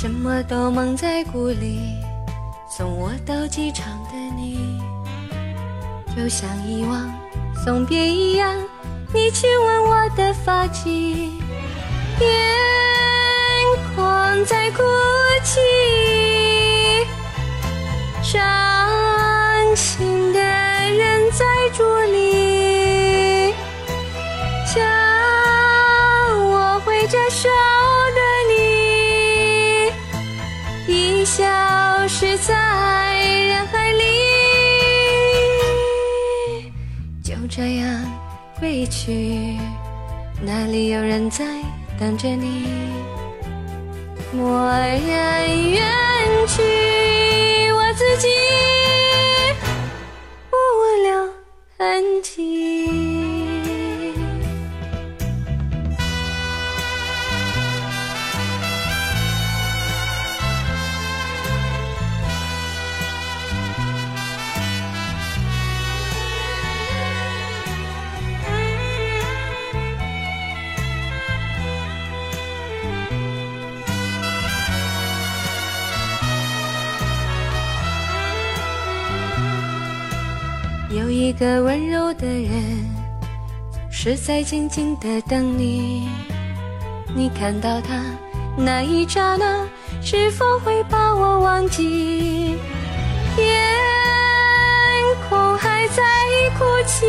[0.00, 1.96] 什么都蒙在鼓里，
[2.70, 4.80] 送我到机场的你，
[6.16, 7.12] 就像以往
[7.64, 8.56] 送别一样，
[9.12, 11.32] 你亲吻我的发髻，
[12.20, 12.28] 眼
[13.96, 14.84] 眶在哭
[15.42, 15.58] 泣，
[18.22, 18.38] 伤
[19.74, 21.44] 心的人在
[21.76, 23.52] 竹里，
[24.72, 25.07] 将
[32.08, 32.54] 消失在
[33.48, 34.02] 人海里，
[37.22, 38.02] 就这样
[38.58, 39.58] 归去，
[40.40, 41.44] 哪里有人在
[42.00, 42.66] 等着你？
[44.32, 44.40] 蓦
[45.06, 45.82] 然远
[81.28, 82.88] 一个温柔的人，
[83.90, 86.08] 是在静静的等你。
[87.14, 88.02] 你看到他
[88.56, 89.68] 那一刹那，
[90.00, 92.56] 是否会把我忘记？
[93.36, 93.46] 眼
[95.28, 96.02] 眶还在
[96.58, 97.04] 哭泣，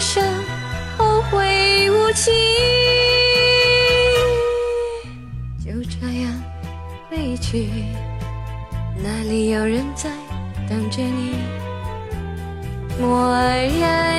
[0.00, 0.24] 生
[0.96, 2.30] 后会无期，
[5.62, 6.42] 就这样
[7.10, 7.68] 归去，
[9.04, 10.08] 哪里有人在
[10.66, 11.34] 等着你？
[12.98, 13.30] 默
[13.78, 14.09] 然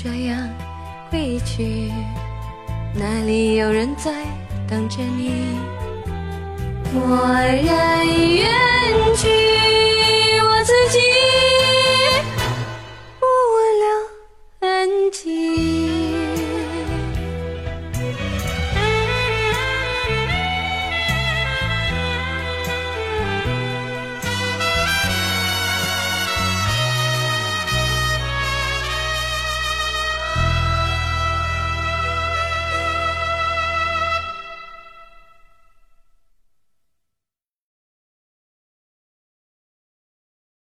[0.00, 0.48] 这样
[1.10, 1.90] 回去。
[2.94, 4.12] 哪里有人在
[4.68, 5.58] 等着你？
[6.94, 7.20] 蓦
[7.66, 8.48] 然远
[9.16, 9.37] 去。